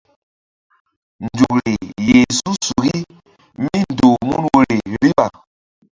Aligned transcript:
Nzukri 1.25 1.73
yih 2.07 2.25
su̧suki 2.37 2.93
míndoh 3.63 4.15
mun 4.25 4.41
woyri 4.51 4.77
riɓa. 5.01 5.25